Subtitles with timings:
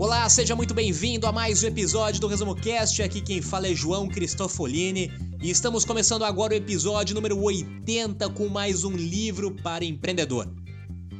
[0.00, 3.02] Olá, seja muito bem-vindo a mais um episódio do Resumo Cast.
[3.02, 5.10] Aqui quem fala é João Cristofolini
[5.42, 10.46] e estamos começando agora o episódio número 80 com mais um livro para empreendedor.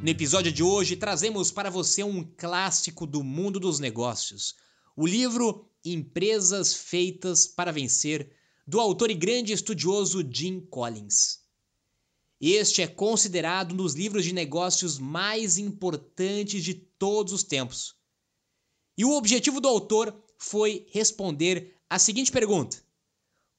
[0.01, 4.55] No episódio de hoje trazemos para você um clássico do mundo dos negócios,
[4.97, 8.31] o livro Empresas Feitas para Vencer,
[8.65, 11.41] do autor e grande estudioso Jim Collins.
[12.41, 17.98] Este é considerado um dos livros de negócios mais importantes de todos os tempos
[18.99, 22.83] e o objetivo do autor foi responder a seguinte pergunta: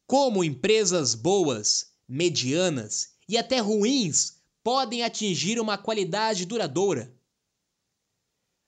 [0.06, 7.16] Como empresas boas, medianas e até ruins podem atingir uma qualidade duradoura?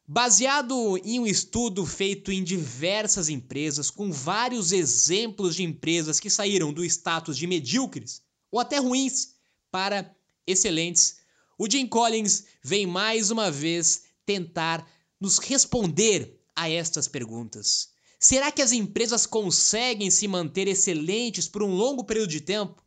[0.08, 6.74] Baseado em um estudo feito em diversas empresas, com vários exemplos de empresas que saíram
[6.74, 9.36] do status de medíocres ou até ruins
[9.70, 10.16] para
[10.48, 11.18] excelentes,
[11.58, 17.90] o Jim Collins vem mais uma vez tentar nos responder a estas perguntas.
[18.20, 22.82] Será que as empresas conseguem se manter excelentes por um longo período de tempo?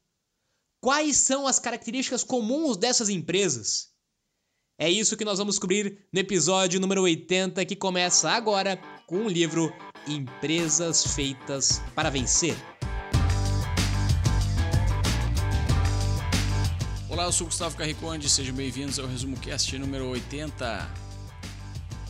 [0.81, 3.89] Quais são as características comuns dessas empresas?
[4.79, 8.77] É isso que nós vamos descobrir no episódio número 80, que começa agora
[9.07, 9.73] com o livro
[10.07, 12.57] Empresas Feitas para Vencer.
[17.09, 21.04] Olá, eu sou Gustavo Carriconde, sejam bem-vindos ao Resumo Cast número 80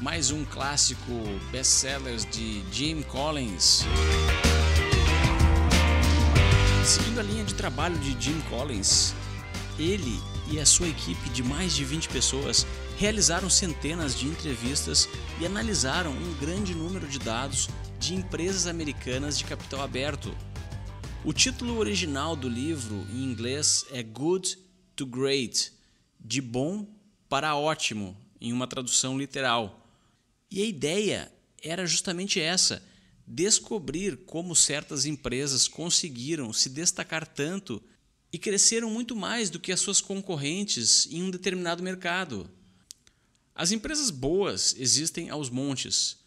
[0.04, 1.12] mais um clássico
[1.50, 3.84] best-sellers de Jim Collins.
[6.84, 9.14] Seguindo a linha de trabalho de Jim Collins,
[9.78, 10.20] ele
[10.52, 12.66] e a sua equipe de mais de 20 pessoas
[12.98, 15.08] realizaram centenas de entrevistas
[15.40, 20.36] e analisaram um grande número de dados de empresas americanas de capital aberto.
[21.24, 24.58] O título original do livro em inglês é Good
[24.94, 25.72] to Great,
[26.20, 26.86] de bom
[27.26, 29.80] para ótimo, em uma tradução literal.
[30.54, 32.80] E a ideia era justamente essa:
[33.26, 37.82] descobrir como certas empresas conseguiram se destacar tanto
[38.32, 42.48] e cresceram muito mais do que as suas concorrentes em um determinado mercado.
[43.52, 46.18] As empresas boas existem aos montes.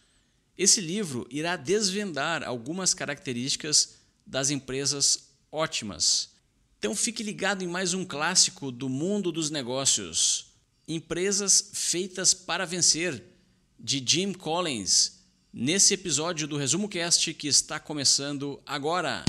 [0.58, 3.96] Esse livro irá desvendar algumas características
[4.26, 6.32] das empresas ótimas.
[6.78, 10.48] Então fique ligado em mais um clássico do mundo dos negócios.
[10.86, 13.37] Empresas feitas para vencer
[13.80, 15.20] de Jim Collins,
[15.54, 19.24] nesse episódio do Resumo Cast que está começando agora.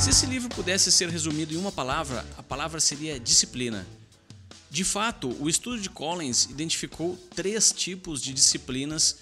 [0.00, 3.86] Se esse livro pudesse ser resumido em uma palavra, a palavra seria disciplina.
[4.68, 9.18] De fato, o estudo de Collins identificou três tipos de disciplinas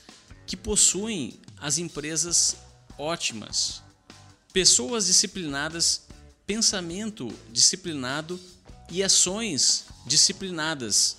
[0.47, 2.57] que possuem as empresas
[2.97, 3.83] ótimas:
[4.53, 6.03] pessoas disciplinadas,
[6.47, 8.41] pensamento disciplinado
[8.91, 11.17] e ações disciplinadas.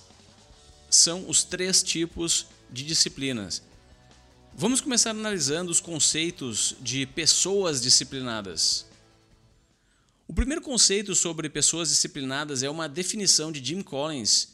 [0.90, 3.62] São os três tipos de disciplinas.
[4.54, 8.86] Vamos começar analisando os conceitos de pessoas disciplinadas.
[10.28, 14.48] O primeiro conceito sobre pessoas disciplinadas é uma definição de Jim Collins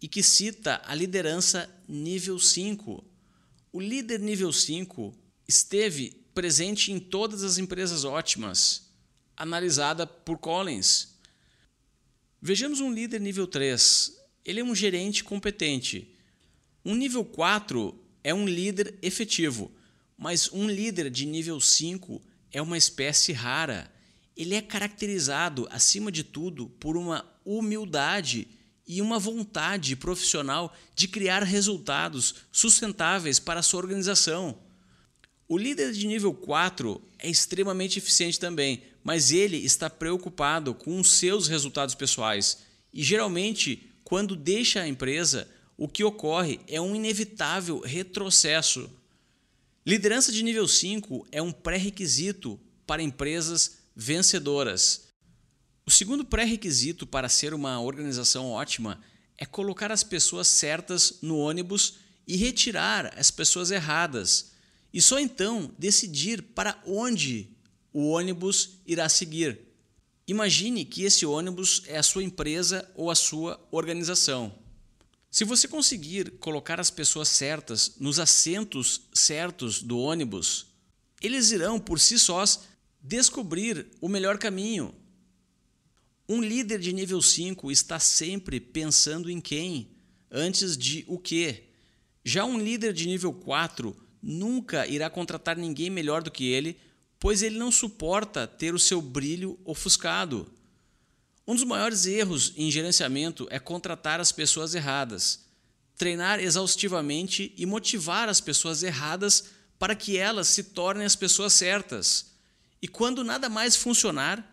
[0.00, 3.04] e que cita a liderança nível 5.
[3.72, 5.14] O líder nível 5
[5.46, 8.88] esteve presente em todas as empresas ótimas,
[9.36, 11.11] analisada por Collins.
[12.44, 14.18] Vejamos um líder nível 3.
[14.44, 16.12] Ele é um gerente competente.
[16.84, 19.70] Um nível 4 é um líder efetivo,
[20.18, 22.20] mas um líder de nível 5
[22.50, 23.88] é uma espécie rara.
[24.36, 28.48] Ele é caracterizado, acima de tudo, por uma humildade
[28.88, 34.58] e uma vontade profissional de criar resultados sustentáveis para a sua organização.
[35.52, 41.10] O líder de nível 4 é extremamente eficiente também, mas ele está preocupado com os
[41.10, 42.60] seus resultados pessoais.
[42.90, 45.46] E geralmente, quando deixa a empresa,
[45.76, 48.88] o que ocorre é um inevitável retrocesso.
[49.84, 55.08] Liderança de nível 5 é um pré-requisito para empresas vencedoras.
[55.84, 58.98] O segundo pré-requisito para ser uma organização ótima
[59.36, 61.96] é colocar as pessoas certas no ônibus
[62.26, 64.51] e retirar as pessoas erradas.
[64.92, 67.48] E só então decidir para onde
[67.92, 69.58] o ônibus irá seguir.
[70.26, 74.54] Imagine que esse ônibus é a sua empresa ou a sua organização.
[75.30, 80.66] Se você conseguir colocar as pessoas certas nos assentos certos do ônibus,
[81.22, 82.60] eles irão por si sós
[83.00, 84.94] descobrir o melhor caminho.
[86.28, 89.90] Um líder de nível 5 está sempre pensando em quem
[90.30, 91.64] antes de o que.
[92.24, 96.78] Já um líder de nível 4 nunca irá contratar ninguém melhor do que ele,
[97.18, 100.50] pois ele não suporta ter o seu brilho ofuscado.
[101.46, 105.40] Um dos maiores erros em gerenciamento é contratar as pessoas erradas,
[105.96, 109.44] treinar exaustivamente e motivar as pessoas erradas
[109.78, 112.32] para que elas se tornem as pessoas certas.
[112.80, 114.48] E quando nada mais funcionar,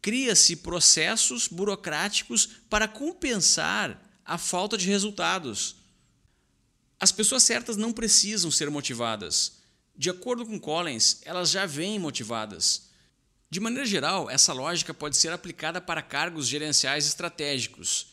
[0.00, 5.76] cria-se processos burocráticos para compensar a falta de resultados.
[6.98, 9.58] As pessoas certas não precisam ser motivadas.
[9.96, 12.88] De acordo com Collins, elas já vêm motivadas.
[13.50, 18.08] De maneira geral, essa lógica pode ser aplicada para cargos gerenciais estratégicos.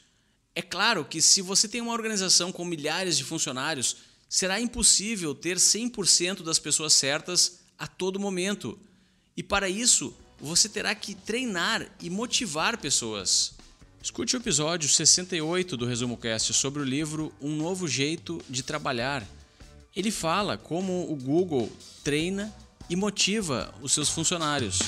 [0.53, 3.97] É claro que, se você tem uma organização com milhares de funcionários,
[4.29, 8.77] será impossível ter 100% das pessoas certas a todo momento.
[9.35, 13.53] E para isso, você terá que treinar e motivar pessoas.
[14.03, 19.23] Escute o episódio 68 do Resumo Cast sobre o livro Um Novo Jeito de Trabalhar.
[19.95, 21.71] Ele fala como o Google
[22.03, 22.51] treina
[22.89, 24.79] e motiva os seus funcionários.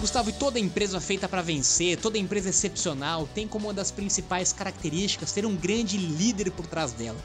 [0.00, 4.50] Gustavo, e toda empresa feita para vencer, toda empresa excepcional, tem como uma das principais
[4.50, 7.20] características ter um grande líder por trás dela.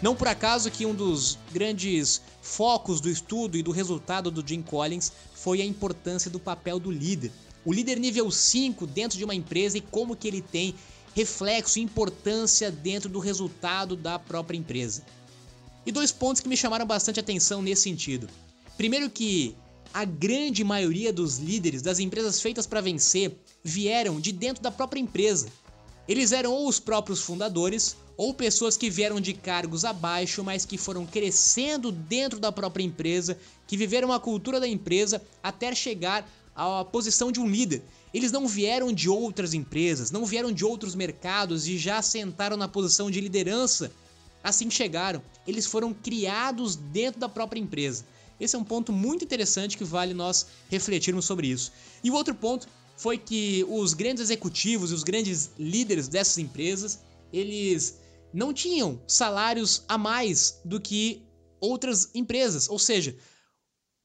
[0.00, 4.62] Não por acaso que um dos grandes focos do estudo e do resultado do Jim
[4.62, 7.32] Collins foi a importância do papel do líder.
[7.64, 10.74] O líder nível 5 dentro de uma empresa e como que ele tem
[11.14, 15.02] reflexo e importância dentro do resultado da própria empresa.
[15.84, 18.28] E dois pontos que me chamaram bastante atenção nesse sentido.
[18.76, 19.56] Primeiro que
[19.92, 25.00] a grande maioria dos líderes das empresas feitas para vencer vieram de dentro da própria
[25.00, 25.48] empresa.
[26.08, 30.78] Eles eram ou os próprios fundadores ou pessoas que vieram de cargos abaixo, mas que
[30.78, 36.84] foram crescendo dentro da própria empresa, que viveram a cultura da empresa até chegar à
[36.84, 37.82] posição de um líder.
[38.12, 42.66] Eles não vieram de outras empresas, não vieram de outros mercados e já sentaram na
[42.66, 43.92] posição de liderança.
[44.42, 48.04] Assim chegaram, eles foram criados dentro da própria empresa.
[48.40, 51.72] Esse é um ponto muito interessante que vale nós refletirmos sobre isso.
[52.02, 52.66] E o outro ponto
[52.98, 56.98] foi que os grandes executivos e os grandes líderes dessas empresas,
[57.32, 57.96] eles
[58.34, 61.22] não tinham salários a mais do que
[61.60, 62.68] outras empresas.
[62.68, 63.16] Ou seja,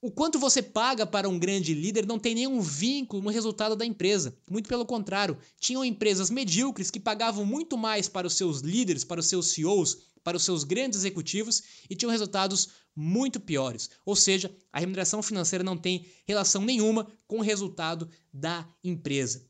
[0.04, 3.86] o quanto você paga para um grande líder não tem nenhum vínculo no resultado da
[3.86, 4.36] empresa.
[4.50, 9.20] Muito pelo contrário, tinham empresas medíocres que pagavam muito mais para os seus líderes, para
[9.20, 13.88] os seus CEOs, para os seus grandes executivos e tinham resultados muito piores.
[14.04, 19.46] Ou seja, a remuneração financeira não tem relação nenhuma com o resultado da empresa.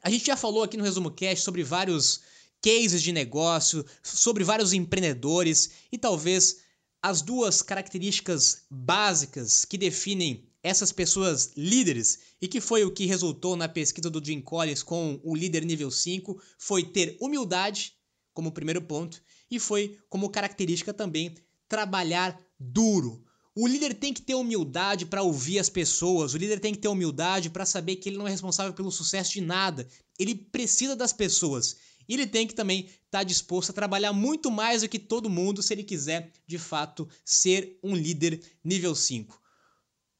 [0.00, 2.20] A gente já falou aqui no Resumo Cash sobre vários
[2.62, 6.67] cases de negócio, sobre vários empreendedores e talvez
[7.02, 13.56] as duas características básicas que definem essas pessoas líderes e que foi o que resultou
[13.56, 17.94] na pesquisa do Jim Collins com o líder nível 5 foi ter humildade
[18.34, 21.34] como primeiro ponto e foi como característica também
[21.68, 23.24] trabalhar duro.
[23.54, 26.88] O líder tem que ter humildade para ouvir as pessoas, o líder tem que ter
[26.88, 29.88] humildade para saber que ele não é responsável pelo sucesso de nada.
[30.18, 31.76] Ele precisa das pessoas
[32.08, 35.28] e ele tem que também estar tá disposto a trabalhar muito mais do que todo
[35.28, 39.38] mundo se ele quiser, de fato, ser um líder nível 5.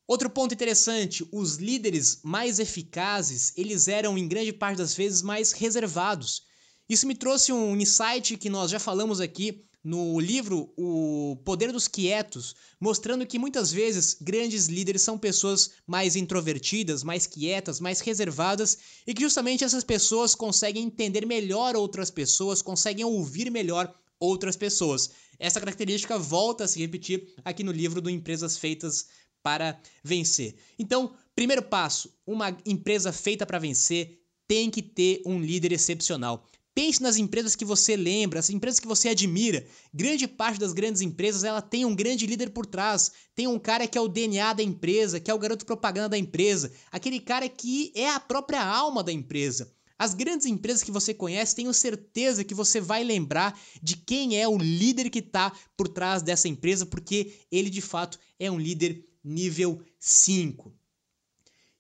[0.07, 5.53] Outro ponto interessante, os líderes mais eficazes, eles eram em grande parte das vezes mais
[5.53, 6.45] reservados.
[6.89, 11.87] Isso me trouxe um insight que nós já falamos aqui no livro O Poder dos
[11.87, 18.79] Quietos, mostrando que muitas vezes grandes líderes são pessoas mais introvertidas, mais quietas, mais reservadas
[19.07, 25.11] e que justamente essas pessoas conseguem entender melhor outras pessoas, conseguem ouvir melhor outras pessoas.
[25.39, 29.07] Essa característica volta a se repetir aqui no livro do Empresas Feitas
[29.43, 30.57] para Vencer.
[30.79, 36.45] Então, primeiro passo: uma empresa feita para vencer tem que ter um líder excepcional.
[36.79, 39.67] Pense nas empresas que você lembra, as empresas que você admira.
[39.93, 43.11] Grande parte das grandes empresas ela tem um grande líder por trás.
[43.35, 46.17] Tem um cara que é o DNA da empresa, que é o garoto propaganda da
[46.17, 49.75] empresa, aquele cara que é a própria alma da empresa.
[49.99, 54.47] As grandes empresas que você conhece, tenho certeza que você vai lembrar de quem é
[54.47, 59.05] o líder que está por trás dessa empresa, porque ele de fato é um líder
[59.25, 60.78] nível 5.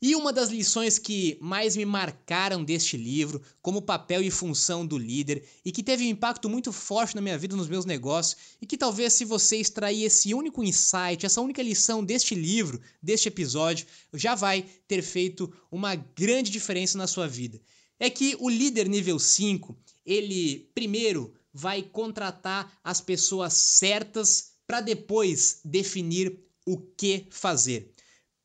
[0.01, 4.97] E uma das lições que mais me marcaram deste livro, como papel e função do
[4.97, 8.67] líder, e que teve um impacto muito forte na minha vida, nos meus negócios, e
[8.67, 13.89] que talvez se você extrair esse único insight, essa única lição deste livro, deste episódio,
[14.15, 17.61] já vai ter feito uma grande diferença na sua vida.
[17.99, 19.77] É que o líder nível 5,
[20.07, 27.93] ele primeiro vai contratar as pessoas certas para depois definir o que fazer.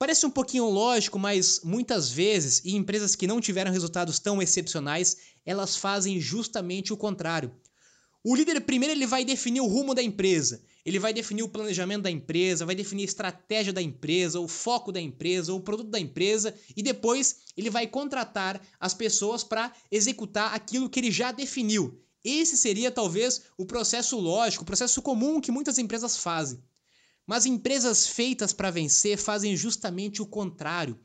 [0.04, 5.16] Parece um pouquinho lógico, mas muitas vezes, em empresas que não tiveram resultados tão excepcionais,
[5.46, 7.56] elas fazem justamente o contrário.
[8.22, 12.02] O líder primeiro ele vai definir o rumo da empresa, ele vai definir o planejamento
[12.02, 16.02] da empresa, vai definir a estratégia da empresa, o foco da empresa, o produto da
[16.02, 21.98] empresa e depois ele vai contratar as pessoas para executar aquilo que ele já definiu.
[22.26, 26.62] Esse seria talvez o processo lógico, o processo comum que muitas empresas fazem.
[27.26, 31.00] Mas empresas feitas para vencer fazem justamente o contrário.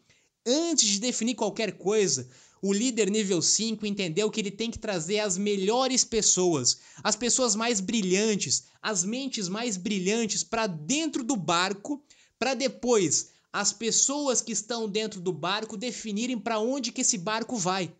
[0.46, 2.28] Antes de definir qualquer coisa,
[2.60, 7.54] o líder nível 5 entendeu que ele tem que trazer as melhores pessoas, as pessoas
[7.54, 12.02] mais brilhantes, as mentes mais brilhantes para dentro do barco,
[12.38, 17.56] para depois as pessoas que estão dentro do barco definirem para onde que esse barco
[17.56, 17.92] vai.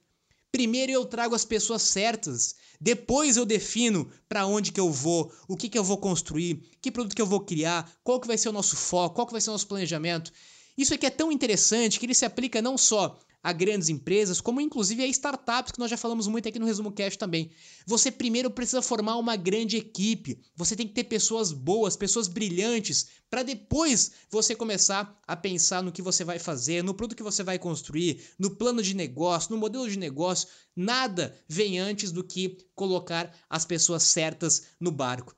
[0.51, 5.57] Primeiro eu trago as pessoas certas, depois eu defino para onde que eu vou, o
[5.57, 8.49] que que eu vou construir, que produto que eu vou criar, qual que vai ser
[8.49, 10.33] o nosso foco, qual que vai ser o nosso planejamento.
[10.77, 14.61] Isso aqui é tão interessante que ele se aplica não só a grandes empresas, como
[14.61, 17.51] inclusive a startups, que nós já falamos muito aqui no Resumo Cash também.
[17.87, 23.07] Você primeiro precisa formar uma grande equipe, você tem que ter pessoas boas, pessoas brilhantes,
[23.31, 27.43] para depois você começar a pensar no que você vai fazer, no produto que você
[27.43, 30.49] vai construir, no plano de negócio, no modelo de negócio.
[30.75, 35.37] Nada vem antes do que colocar as pessoas certas no barco.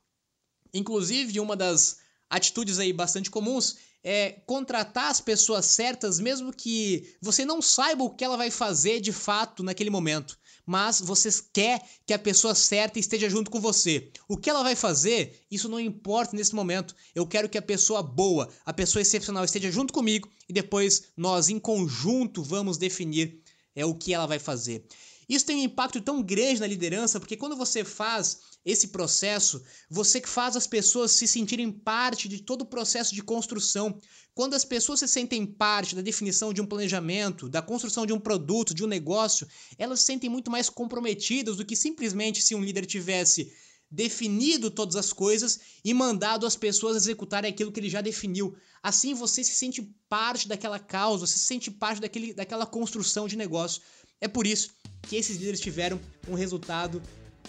[0.73, 7.45] Inclusive, uma das atitudes aí bastante comuns é, contratar as pessoas certas, mesmo que você
[7.45, 10.39] não saiba o que ela vai fazer de fato naquele momento.
[10.65, 14.11] Mas você quer que a pessoa certa esteja junto com você.
[14.29, 16.95] O que ela vai fazer, isso não importa nesse momento.
[17.15, 21.49] Eu quero que a pessoa boa, a pessoa excepcional esteja junto comigo e depois nós,
[21.49, 23.43] em conjunto, vamos definir
[23.75, 24.85] é, o que ela vai fazer.
[25.31, 30.21] Isso tem um impacto tão grande na liderança, porque quando você faz esse processo, você
[30.21, 33.97] que faz as pessoas se sentirem parte de todo o processo de construção.
[34.35, 38.19] Quando as pessoas se sentem parte da definição de um planejamento, da construção de um
[38.19, 39.47] produto, de um negócio,
[39.79, 43.53] elas se sentem muito mais comprometidas do que simplesmente se um líder tivesse
[43.89, 48.57] definido todas as coisas e mandado as pessoas executarem aquilo que ele já definiu.
[48.83, 53.37] Assim você se sente parte daquela causa, você se sente parte daquele, daquela construção de
[53.37, 53.81] negócio.
[54.21, 54.71] É por isso
[55.03, 55.99] que esses líderes tiveram
[56.29, 57.03] um resultado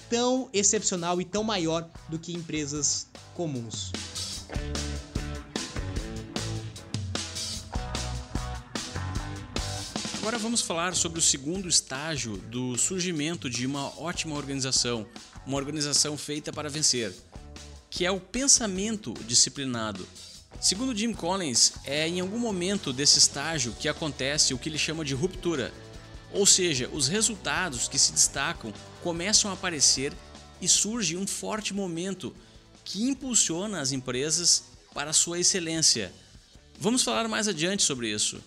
[0.09, 3.91] tão excepcional e tão maior do que empresas comuns.
[10.19, 15.05] Agora vamos falar sobre o segundo estágio do surgimento de uma ótima organização,
[15.45, 17.13] uma organização feita para vencer,
[17.89, 20.07] que é o pensamento disciplinado.
[20.61, 25.03] Segundo Jim Collins, é em algum momento desse estágio que acontece o que ele chama
[25.03, 25.73] de ruptura,
[26.33, 28.73] ou seja, os resultados que se destacam
[29.03, 30.13] começam a aparecer
[30.61, 32.33] e surge um forte momento
[32.83, 36.13] que impulsiona as empresas para sua excelência.
[36.79, 38.41] Vamos falar mais adiante sobre isso.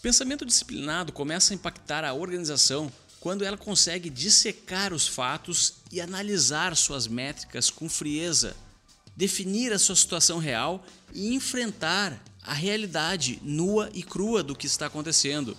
[0.00, 6.76] Pensamento disciplinado começa a impactar a organização quando ela consegue dissecar os fatos e analisar
[6.76, 8.54] suas métricas com frieza,
[9.16, 14.86] definir a sua situação real e enfrentar a realidade nua e crua do que está
[14.86, 15.56] acontecendo.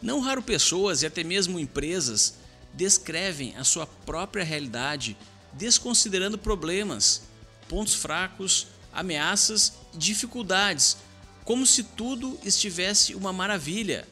[0.00, 2.34] Não raro pessoas e até mesmo empresas
[2.72, 5.16] descrevem a sua própria realidade
[5.52, 7.22] desconsiderando problemas,
[7.68, 10.96] pontos fracos, ameaças e dificuldades,
[11.44, 14.06] como se tudo estivesse uma maravilha,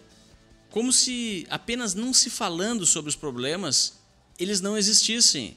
[0.71, 3.95] como se apenas não se falando sobre os problemas,
[4.39, 5.57] eles não existissem.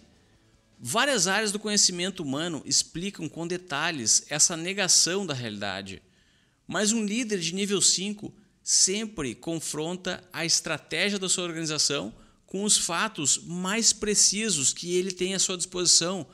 [0.79, 6.01] Várias áreas do conhecimento humano explicam com detalhes essa negação da realidade.
[6.67, 8.31] Mas um líder de nível 5
[8.71, 12.13] sempre confronta a estratégia da sua organização
[12.45, 16.27] com os fatos mais precisos que ele tem à sua disposição,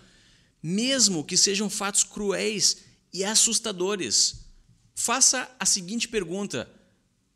[0.62, 4.50] mesmo que sejam fatos cruéis e assustadores.
[4.94, 6.70] Faça a seguinte pergunta: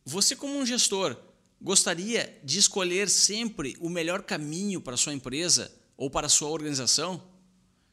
[0.03, 1.15] Você, como um gestor,
[1.61, 7.23] gostaria de escolher sempre o melhor caminho para sua empresa ou para sua organização?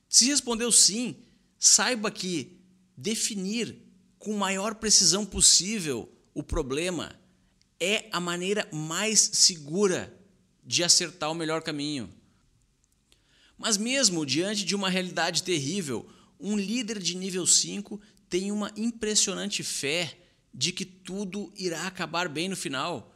[0.09, 1.15] Se respondeu sim,
[1.57, 2.59] saiba que
[2.97, 3.79] definir
[4.19, 7.19] com maior precisão possível o problema
[7.81, 10.15] é a maneira mais segura
[10.63, 12.13] de acertar o melhor caminho.
[13.57, 16.07] Mas, mesmo diante de uma realidade terrível,
[16.39, 20.15] um líder de nível 5 tem uma impressionante fé
[20.53, 23.15] de que tudo irá acabar bem no final.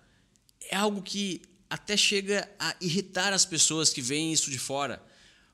[0.70, 5.04] É algo que até chega a irritar as pessoas que veem isso de fora.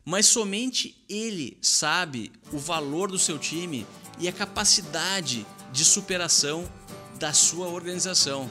[0.04, 3.84] Mas somente ele sabe o valor do seu time
[4.20, 6.70] e a capacidade de superação
[7.18, 8.50] da sua organização.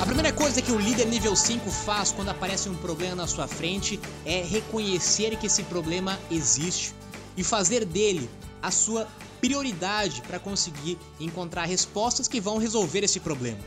[0.00, 3.46] A primeira coisa que o líder nível 5 faz quando aparece um problema na sua
[3.46, 6.94] frente é reconhecer que esse problema existe
[7.36, 8.28] e fazer dele
[8.62, 9.06] a sua
[9.40, 13.58] prioridade para conseguir encontrar respostas que vão resolver esse problema.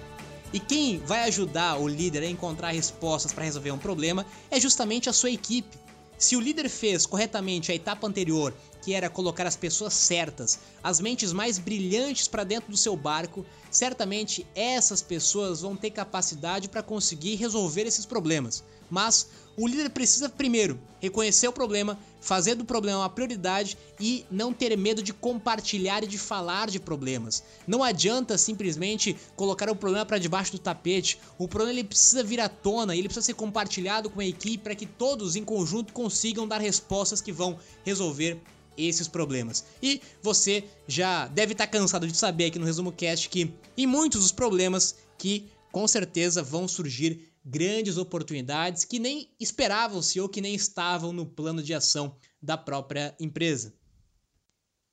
[0.52, 5.10] E quem vai ajudar o líder a encontrar respostas para resolver um problema é justamente
[5.10, 5.84] a sua equipe.
[6.24, 11.02] Se o líder fez corretamente a etapa anterior, que era colocar as pessoas certas, as
[11.02, 16.82] mentes mais brilhantes para dentro do seu barco, certamente essas pessoas vão ter capacidade para
[16.82, 18.64] conseguir resolver esses problemas.
[18.90, 19.28] Mas
[19.58, 24.76] o líder precisa primeiro reconhecer o problema, fazer do problema uma prioridade e não ter
[24.78, 27.44] medo de compartilhar e de falar de problemas.
[27.68, 31.20] Não adianta simplesmente colocar o problema para debaixo do tapete.
[31.38, 34.74] O problema ele precisa vir à tona, ele precisa ser compartilhado com a equipe para
[34.74, 38.40] que todos em conjunto consigam dar respostas que vão resolver
[38.78, 39.66] esses problemas.
[39.82, 44.22] E você já deve estar cansado de saber aqui no resumo cast que em muitos
[44.22, 50.56] dos problemas que com certeza vão surgir grandes oportunidades que nem esperavam-se ou que nem
[50.56, 53.74] estavam no plano de ação da própria empresa.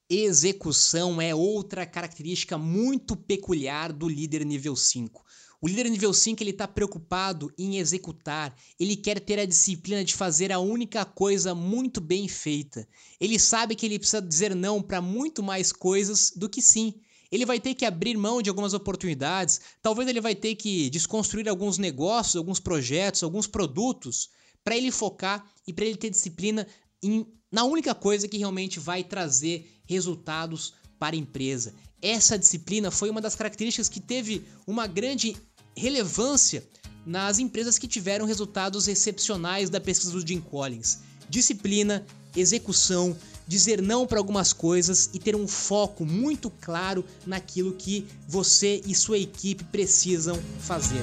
[0.08, 5.24] Execução é outra característica muito peculiar do líder nível 5.
[5.62, 10.14] O líder nível 5 ele está preocupado em executar, ele quer ter a disciplina de
[10.14, 12.88] fazer a única coisa muito bem feita.
[13.20, 16.94] Ele sabe que ele precisa dizer não para muito mais coisas do que sim
[17.30, 21.48] ele vai ter que abrir mão de algumas oportunidades, talvez ele vai ter que desconstruir
[21.48, 24.30] alguns negócios, alguns projetos, alguns produtos,
[24.64, 26.66] para ele focar e para ele ter disciplina
[27.02, 31.74] em, na única coisa que realmente vai trazer resultados para a empresa.
[32.02, 35.36] Essa disciplina foi uma das características que teve uma grande
[35.76, 36.66] relevância
[37.06, 41.00] nas empresas que tiveram resultados excepcionais da pesquisa do Jim Collins.
[41.28, 42.04] Disciplina,
[42.36, 48.80] execução, dizer não para algumas coisas e ter um foco muito claro naquilo que você
[48.86, 51.02] e sua equipe precisam fazer.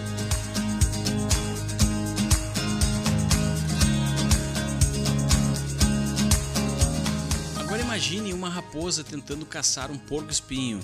[7.59, 10.79] Agora imagine uma raposa tentando caçar um porco-espinho.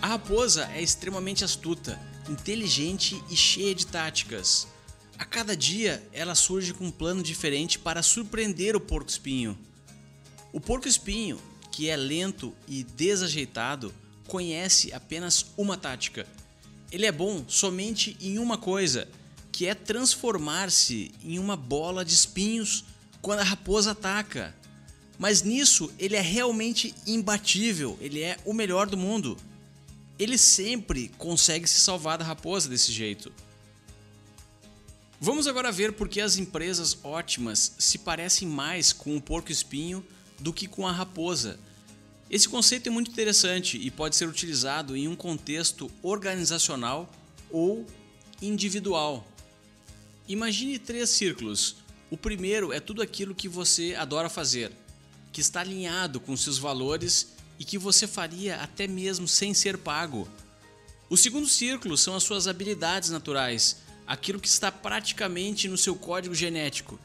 [0.00, 4.68] A raposa é extremamente astuta, inteligente e cheia de táticas.
[5.18, 9.56] A cada dia ela surge com um plano diferente para surpreender o porco-espinho.
[10.52, 11.38] O porco-espinho,
[11.70, 13.94] que é lento e desajeitado,
[14.26, 16.26] conhece apenas uma tática.
[16.90, 19.08] Ele é bom somente em uma coisa,
[19.52, 22.84] que é transformar-se em uma bola de espinhos
[23.20, 24.54] quando a raposa ataca.
[25.18, 29.36] Mas nisso ele é realmente imbatível, ele é o melhor do mundo.
[30.18, 33.32] Ele sempre consegue se salvar da raposa desse jeito.
[35.24, 40.04] Vamos agora ver por que as empresas ótimas se parecem mais com o porco-espinho
[40.38, 41.58] do que com a raposa.
[42.28, 47.10] Esse conceito é muito interessante e pode ser utilizado em um contexto organizacional
[47.50, 47.86] ou
[48.42, 49.26] individual.
[50.28, 51.76] Imagine três círculos.
[52.10, 54.72] O primeiro é tudo aquilo que você adora fazer,
[55.32, 60.28] que está alinhado com seus valores e que você faria até mesmo sem ser pago.
[61.08, 66.34] O segundo círculo são as suas habilidades naturais, aquilo que está praticamente no seu código
[66.34, 66.98] genético.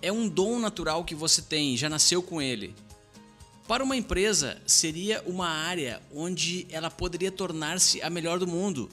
[0.00, 2.74] É um dom natural que você tem, já nasceu com ele.
[3.66, 8.88] Para uma empresa, seria uma área onde ela poderia tornar-se a melhor do mundo.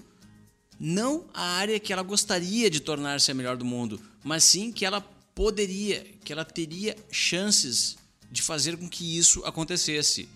[0.80, 4.84] Não a área que ela gostaria de tornar-se a melhor do mundo, mas sim que
[4.84, 5.02] ela
[5.36, 7.97] poderia, que ela teria chances
[8.32, 10.28] de fazer com que isso acontecesse.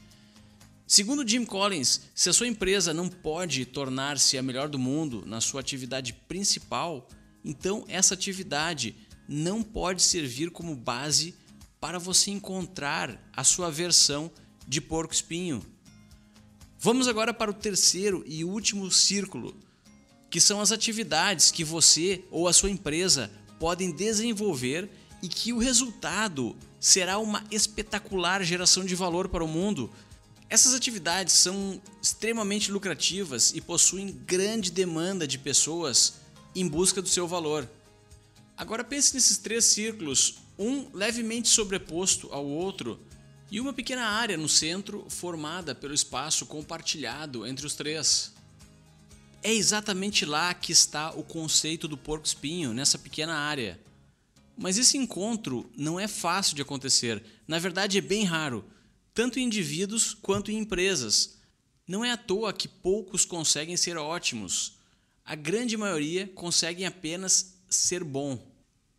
[0.89, 5.41] Segundo Jim Collins, se a sua empresa não pode tornar-se a melhor do mundo na
[5.41, 7.09] sua atividade principal,
[7.43, 8.95] então essa atividade
[9.27, 11.35] não pode servir como base
[11.81, 14.31] para você encontrar a sua versão
[14.65, 15.61] de porco-espinho.
[16.79, 19.57] Vamos agora para o terceiro e último círculo,
[20.29, 24.89] que são as atividades que você ou a sua empresa podem desenvolver
[25.21, 29.91] e que o resultado será uma espetacular geração de valor para o mundo.
[30.49, 36.15] Essas atividades são extremamente lucrativas e possuem grande demanda de pessoas
[36.55, 37.69] em busca do seu valor.
[38.55, 42.99] Agora pense nesses três círculos um levemente sobreposto ao outro
[43.51, 48.33] e uma pequena área no centro formada pelo espaço compartilhado entre os três.
[49.43, 53.79] É exatamente lá que está o conceito do porco-espinho, nessa pequena área.
[54.57, 57.23] Mas esse encontro não é fácil de acontecer.
[57.47, 58.65] Na verdade, é bem raro,
[59.17, 61.39] tanto em indivíduos quanto em empresas.
[61.87, 64.73] Não é à toa que poucos conseguem ser ótimos.
[65.25, 68.39] A grande maioria conseguem apenas ser bom.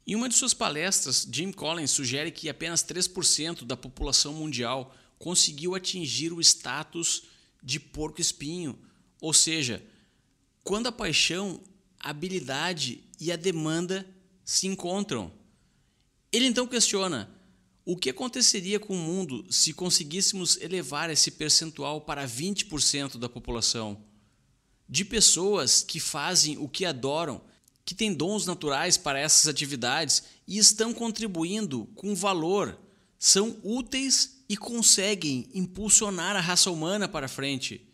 [0.04, 5.76] Em uma de suas palestras, Jim Collins sugere que apenas 3% da população mundial conseguiu
[5.76, 7.22] atingir o status
[7.62, 8.76] de porco-espinho,
[9.20, 9.80] ou seja,
[10.64, 11.62] quando a paixão,
[12.00, 14.04] a habilidade e a demanda
[14.44, 15.32] se encontram.
[16.32, 17.30] Ele então questiona:
[17.90, 24.04] o que aconteceria com o mundo se conseguíssemos elevar esse percentual para 20% da população?
[24.86, 27.40] De pessoas que fazem o que adoram
[27.86, 32.78] que têm dons naturais para essas atividades e estão contribuindo com valor,
[33.18, 37.88] são úteis e conseguem impulsionar a raça humana para frente.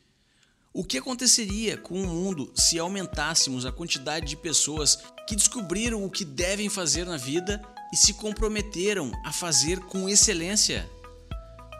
[0.72, 6.10] O que aconteceria com o mundo se aumentássemos a quantidade de pessoas que descobriram o
[6.10, 7.62] que devem fazer na vida
[7.94, 10.90] e se comprometeram a fazer com excelência?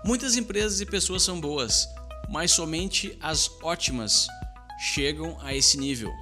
[0.04, 1.88] Muitas empresas e pessoas são boas,
[2.30, 4.28] mas somente as ótimas
[4.78, 6.12] chegam a esse nível.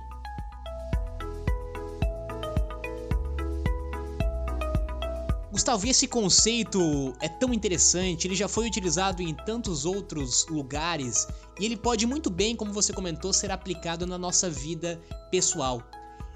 [5.50, 11.28] Gustavo, esse conceito é tão interessante, ele já foi utilizado em tantos outros lugares
[11.61, 14.98] e ele pode muito bem, como você comentou, ser aplicado na nossa vida
[15.31, 15.83] pessoal.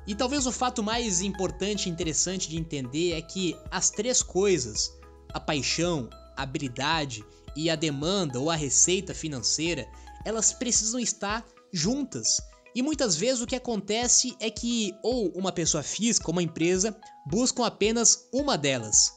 [0.07, 4.93] E talvez o fato mais importante e interessante de entender é que as três coisas,
[5.33, 7.25] a paixão, a habilidade
[7.57, 9.89] e a demanda ou a receita financeira,
[10.25, 12.41] elas precisam estar juntas.
[12.75, 16.97] E muitas vezes o que acontece é que ou uma pessoa física ou uma empresa
[17.27, 19.13] buscam apenas uma delas.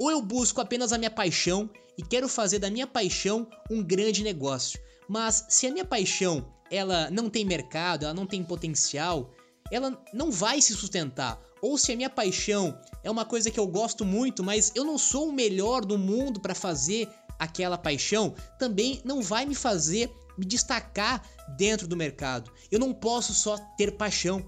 [0.00, 4.24] Ou eu busco apenas a minha paixão e quero fazer da minha paixão um grande
[4.24, 4.80] negócio.
[5.08, 9.30] Mas se a minha paixão ela não tem mercado, ela não tem potencial,
[9.70, 11.40] ela não vai se sustentar.
[11.60, 14.98] Ou se a minha paixão é uma coisa que eu gosto muito, mas eu não
[14.98, 20.44] sou o melhor do mundo para fazer aquela paixão, também não vai me fazer me
[20.44, 21.22] destacar
[21.56, 22.50] dentro do mercado.
[22.70, 24.44] Eu não posso só ter paixão.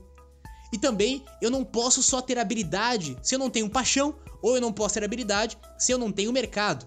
[0.72, 4.60] E também eu não posso só ter habilidade se eu não tenho paixão, ou eu
[4.60, 6.86] não posso ter habilidade se eu não tenho mercado.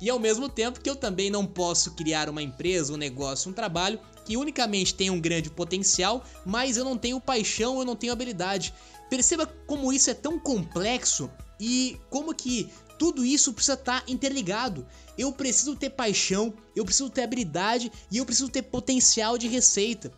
[0.00, 3.54] E ao mesmo tempo que eu também não posso criar uma empresa, um negócio, um
[3.54, 8.12] trabalho que unicamente tem um grande potencial, mas eu não tenho paixão, eu não tenho
[8.12, 8.74] habilidade.
[9.10, 14.86] Perceba como isso é tão complexo e como que tudo isso precisa estar tá interligado.
[15.18, 20.12] Eu preciso ter paixão, eu preciso ter habilidade e eu preciso ter potencial de receita.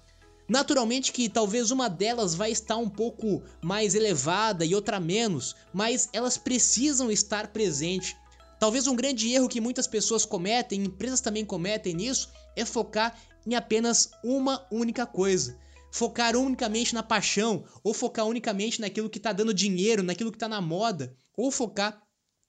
[0.49, 6.09] Naturalmente que talvez uma delas vai estar um pouco mais elevada e outra menos, mas
[6.13, 8.15] elas precisam estar presentes.
[8.59, 13.55] Talvez um grande erro que muitas pessoas cometem, empresas também cometem nisso, é focar em
[13.55, 15.59] apenas uma única coisa.
[15.91, 20.49] Focar unicamente na paixão, ou focar unicamente naquilo que está dando dinheiro, naquilo que está
[20.49, 22.03] na moda, ou focar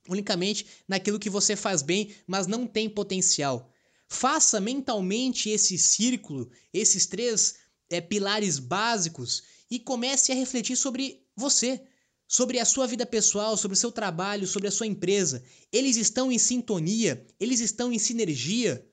[0.10, 3.72] unicamente naquilo que você faz bem, mas não tem potencial.
[4.10, 7.56] Faça mentalmente esse círculo, esses três
[7.90, 11.82] é, pilares básicos e comece a refletir sobre você,
[12.28, 15.44] sobre a sua vida pessoal, sobre o seu trabalho, sobre a sua empresa.
[15.72, 17.26] Eles estão em sintonia?
[17.40, 18.86] Eles estão em sinergia?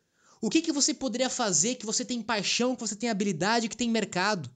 [0.44, 3.74] O que, que você poderia fazer que você tem paixão, que você tem habilidade, que
[3.74, 4.50] tem mercado?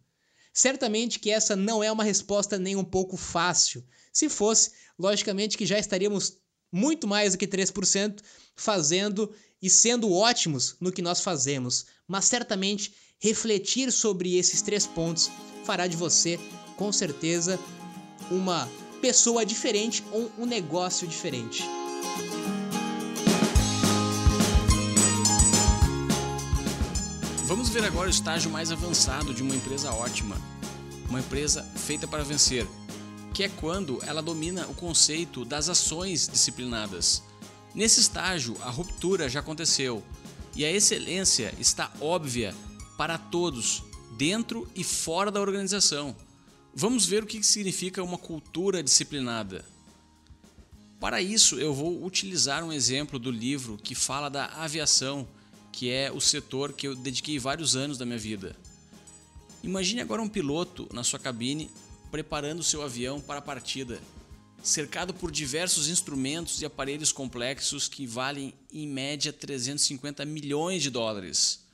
[0.53, 3.83] Certamente que essa não é uma resposta nem um pouco fácil.
[4.13, 6.37] Se fosse, logicamente que já estaríamos
[6.71, 8.21] muito mais do que 3%,
[8.55, 11.87] fazendo e sendo ótimos no que nós fazemos.
[12.07, 15.31] Mas certamente refletir sobre esses três pontos
[15.65, 16.39] fará de você,
[16.77, 17.59] com certeza,
[18.31, 18.69] uma
[19.01, 21.65] pessoa diferente ou um negócio diferente.
[27.49, 30.37] Vamos ver agora o estágio mais avançado de uma empresa ótima,
[31.09, 32.67] uma empresa feita para vencer
[33.33, 37.23] que é quando ela domina o conceito das ações disciplinadas.
[37.75, 40.05] Nesse estágio, a ruptura já aconteceu
[40.55, 42.55] e a excelência está óbvia
[42.99, 43.83] para todos,
[44.19, 46.15] dentro e fora da organização.
[46.75, 49.65] Vamos ver o que significa uma cultura disciplinada.
[51.01, 55.27] Para isso, eu vou utilizar um exemplo do livro que fala da aviação,
[55.79, 58.57] que é o setor que eu dediquei vários anos da minha vida.
[59.63, 61.71] Imagine agora um piloto na sua cabine
[62.11, 64.03] preparando seu avião para a partida,
[64.61, 71.65] cercado por diversos instrumentos e aparelhos complexos que valem em média 350 milhões de dólares.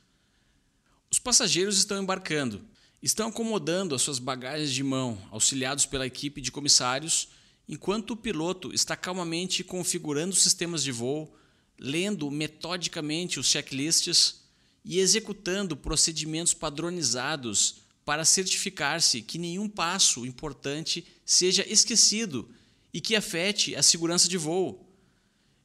[1.11, 2.63] Os passageiros estão embarcando,
[3.03, 7.29] estão acomodando as suas bagagens de mão, auxiliados pela equipe de comissários,
[7.67, 11.35] enquanto o piloto está calmamente configurando sistemas de voo,
[11.79, 14.43] lendo metodicamente os checklists
[14.85, 22.51] e executando procedimentos padronizados para certificar-se que nenhum passo importante seja esquecido
[22.93, 24.87] e que afete a segurança de voo.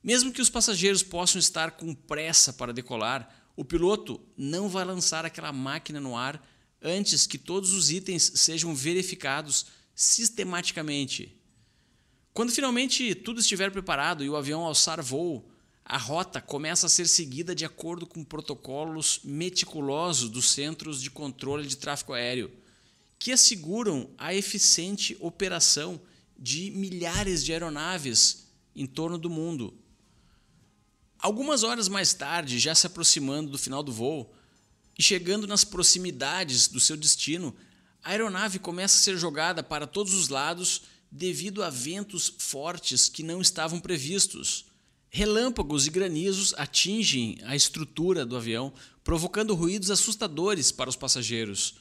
[0.02, 5.26] Mesmo que os passageiros possam estar com pressa para decolar, o piloto não vai lançar
[5.26, 6.42] aquela máquina no ar
[6.82, 11.38] antes que todos os itens sejam verificados sistematicamente.
[12.34, 15.49] Quando finalmente tudo estiver preparado e o avião alçar voo,
[15.92, 21.68] a rota começa a ser seguida de acordo com protocolos meticulosos dos centros de controle
[21.68, 22.52] de tráfego aéreo,
[23.18, 26.00] que asseguram a eficiente operação
[26.38, 29.74] de milhares de aeronaves em torno do mundo.
[31.18, 34.32] Algumas horas mais tarde, já se aproximando do final do voo
[34.96, 37.56] e chegando nas proximidades do seu destino,
[38.04, 43.24] a aeronave começa a ser jogada para todos os lados devido a ventos fortes que
[43.24, 44.69] não estavam previstos.
[45.10, 48.72] Relâmpagos e granizos atingem a estrutura do avião,
[49.04, 51.76] provocando ruídos assustadores para os passageiros.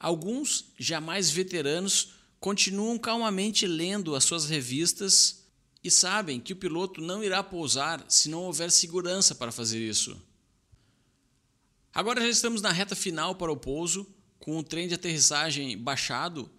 [0.00, 5.44] Alguns, já mais veteranos, continuam calmamente lendo as suas revistas
[5.82, 10.16] e sabem que o piloto não irá pousar se não houver segurança para fazer isso.
[11.92, 14.06] Agora já estamos na reta final para o pouso,
[14.38, 16.50] com o trem de aterrissagem baixado,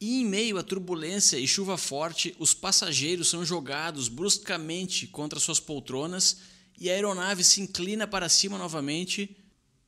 [0.00, 5.58] e em meio à turbulência e chuva forte, os passageiros são jogados bruscamente contra suas
[5.58, 6.38] poltronas
[6.78, 9.36] e a aeronave se inclina para cima novamente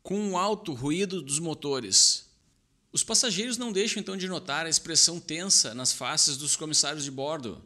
[0.02, 2.26] com um alto ruído dos motores.
[2.90, 7.10] Os passageiros não deixam então de notar a expressão tensa nas faces dos comissários de
[7.10, 7.62] bordo.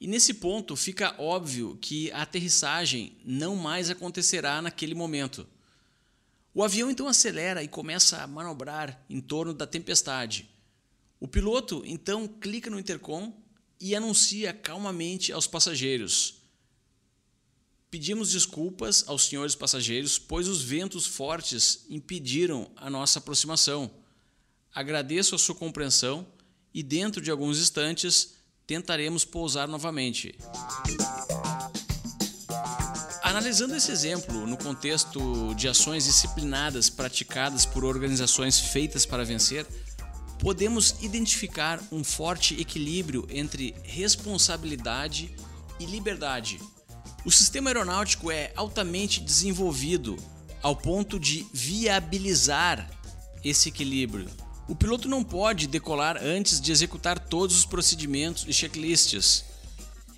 [0.00, 5.46] E nesse ponto fica óbvio que a aterrissagem não mais acontecerá naquele momento.
[6.54, 10.48] O avião então acelera e começa a manobrar em torno da tempestade.
[11.22, 13.32] O piloto então clica no intercom
[13.80, 16.42] e anuncia calmamente aos passageiros:
[17.88, 23.88] Pedimos desculpas aos senhores passageiros, pois os ventos fortes impediram a nossa aproximação.
[24.74, 26.26] Agradeço a sua compreensão
[26.74, 28.34] e, dentro de alguns instantes,
[28.66, 30.34] tentaremos pousar novamente.
[33.22, 39.64] Analisando esse exemplo no contexto de ações disciplinadas praticadas por organizações feitas para vencer,
[40.42, 45.32] podemos identificar um forte equilíbrio entre responsabilidade
[45.78, 46.58] e liberdade.
[47.24, 50.16] O sistema aeronáutico é altamente desenvolvido
[50.60, 52.90] ao ponto de viabilizar
[53.44, 54.28] esse equilíbrio.
[54.66, 59.44] O piloto não pode decolar antes de executar todos os procedimentos e checklists.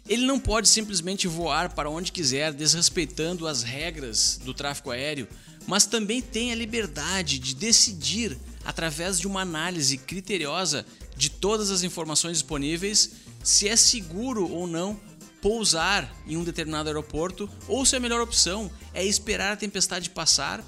[0.08, 5.28] Ele não pode simplesmente voar para onde quiser, desrespeitando as regras do tráfego aéreo,
[5.66, 11.83] mas também tem a liberdade de decidir, através de uma análise criteriosa de todas as
[11.83, 14.98] informações disponíveis, se é seguro ou não
[15.40, 20.64] pousar em um determinado aeroporto ou se a melhor opção é esperar a tempestade passar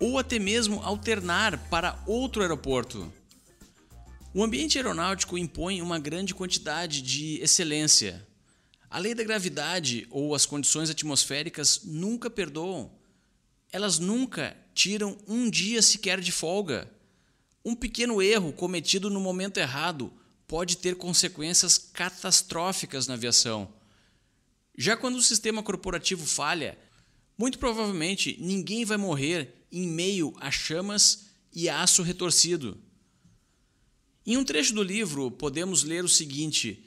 [0.00, 3.12] ou até mesmo alternar para outro aeroporto.
[4.32, 8.26] O ambiente aeronáutico impõe uma grande quantidade de excelência.
[8.90, 12.90] A lei da gravidade ou as condições atmosféricas nunca perdoam.
[13.70, 16.90] Elas nunca tiram um dia sequer de folga.
[17.64, 20.12] Um pequeno erro cometido no momento errado
[20.46, 23.72] pode ter consequências catastróficas na aviação.
[24.76, 26.78] Já quando o sistema corporativo falha,
[27.38, 32.78] muito provavelmente ninguém vai morrer em meio a chamas e aço retorcido.
[34.26, 36.84] Em um trecho do livro, podemos ler o seguinte: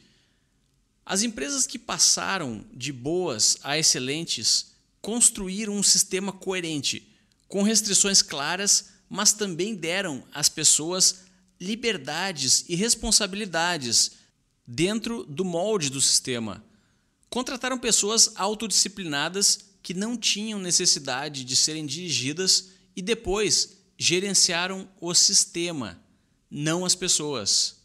[1.05, 7.15] As empresas que passaram de boas a excelentes construíram um sistema coerente,
[7.47, 11.25] com restrições claras, mas também deram às pessoas
[11.59, 14.11] liberdades e responsabilidades
[14.65, 16.63] dentro do molde do sistema.
[17.29, 26.01] Contrataram pessoas autodisciplinadas que não tinham necessidade de serem dirigidas e depois gerenciaram o sistema,
[26.49, 27.77] não as pessoas.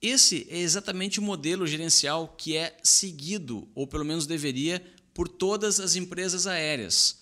[0.00, 5.80] Esse é exatamente o modelo gerencial que é seguido, ou pelo menos deveria, por todas
[5.80, 7.17] as empresas aéreas.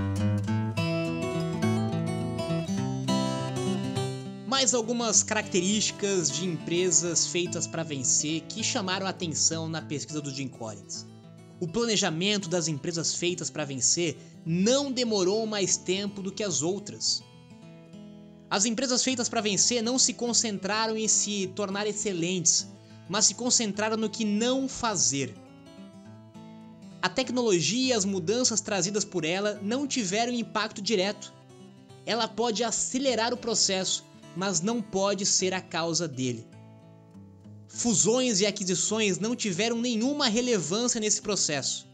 [4.48, 10.34] Mais algumas características de empresas feitas para vencer que chamaram a atenção na pesquisa do
[10.34, 11.11] Jim Collins.
[11.62, 17.22] O planejamento das empresas feitas para vencer não demorou mais tempo do que as outras.
[18.50, 22.66] As empresas feitas para vencer não se concentraram em se tornar excelentes,
[23.08, 25.36] mas se concentraram no que não fazer.
[27.00, 31.32] A tecnologia e as mudanças trazidas por ela não tiveram impacto direto.
[32.04, 34.04] Ela pode acelerar o processo,
[34.36, 36.44] mas não pode ser a causa dele.
[37.72, 41.86] Fusões e aquisições não tiveram nenhuma relevância nesse processo.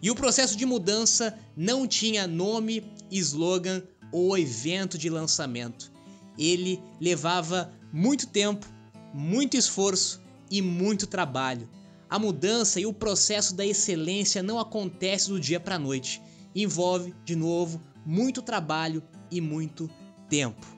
[0.00, 5.90] E o processo de mudança não tinha nome, slogan ou evento de lançamento.
[6.38, 8.66] Ele levava muito tempo,
[9.12, 11.68] muito esforço e muito trabalho.
[12.08, 16.22] A mudança e o processo da excelência não acontece do dia para a noite.
[16.54, 19.90] Envolve, de novo, muito trabalho e muito
[20.28, 20.77] tempo.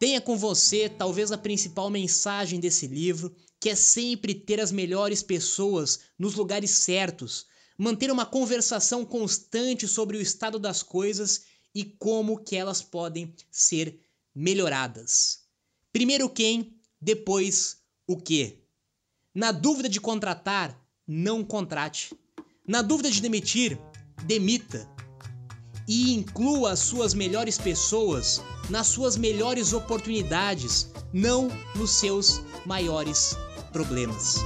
[0.00, 5.22] Tenha com você talvez a principal mensagem desse livro, que é sempre ter as melhores
[5.22, 7.44] pessoas nos lugares certos,
[7.76, 11.42] manter uma conversação constante sobre o estado das coisas
[11.74, 14.00] e como que elas podem ser
[14.34, 15.40] melhoradas.
[15.92, 18.56] Primeiro quem, depois o que.
[19.34, 22.14] Na dúvida de contratar, não contrate.
[22.66, 23.78] Na dúvida de demitir,
[24.24, 24.88] demita.
[25.92, 33.36] E inclua as suas melhores pessoas nas suas melhores oportunidades, não nos seus maiores
[33.72, 34.36] problemas.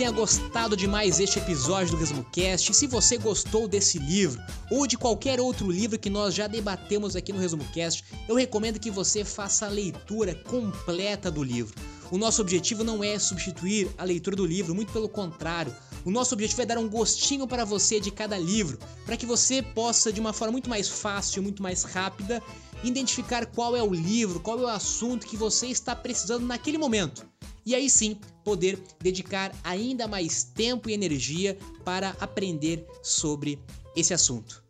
[0.00, 2.72] Tenha gostado demais este episódio do Resumo Cast.
[2.72, 7.14] E se você gostou desse livro ou de qualquer outro livro que nós já debatemos
[7.14, 11.74] aqui no Resumo Cast, eu recomendo que você faça a leitura completa do livro.
[12.10, 15.76] O nosso objetivo não é substituir a leitura do livro, muito pelo contrário.
[16.02, 19.60] O nosso objetivo é dar um gostinho para você de cada livro, para que você
[19.60, 22.42] possa, de uma forma muito mais fácil, muito mais rápida,
[22.82, 27.22] identificar qual é o livro, qual é o assunto que você está precisando naquele momento
[27.70, 33.60] e aí sim poder dedicar ainda mais tempo e energia para aprender sobre
[33.94, 34.64] esse assunto.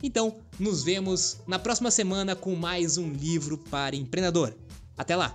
[0.00, 4.54] Então, nos vemos na próxima semana com mais um livro para empreendedor.
[4.96, 5.34] Até lá!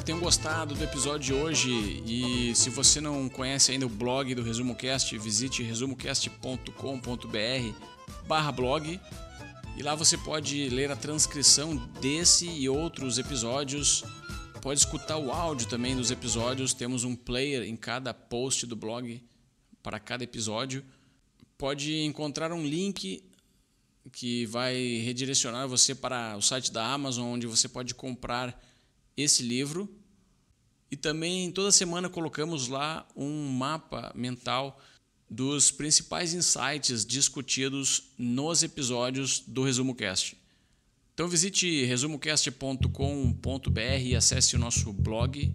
[0.00, 2.02] Que tenham gostado do episódio de hoje.
[2.06, 9.00] E se você não conhece ainda o blog do Resumo Cast, visite resumocast.com.br blog.
[9.76, 14.02] E lá você pode ler a transcrição desse e outros episódios.
[14.62, 16.72] Pode escutar o áudio também dos episódios.
[16.72, 19.22] Temos um player em cada post do blog
[19.82, 20.82] para cada episódio.
[21.58, 23.22] Pode encontrar um link
[24.10, 28.58] que vai redirecionar você para o site da Amazon, onde você pode comprar
[29.22, 29.88] esse livro.
[30.90, 34.80] E também toda semana colocamos lá um mapa mental
[35.30, 40.36] dos principais insights discutidos nos episódios do Resumo Cast.
[41.14, 45.54] Então visite resumocast.com.br e acesse o nosso blog.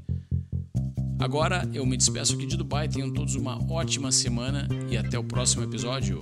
[1.19, 2.88] Agora eu me despeço aqui de Dubai.
[2.88, 6.21] Tenham todos uma ótima semana e até o próximo episódio.